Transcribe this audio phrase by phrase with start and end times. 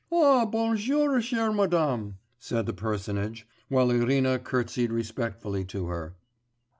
[0.11, 6.15] 'Eh bonjour, chère Madame,' said the personage, while Irina curtseyed respectfully to her.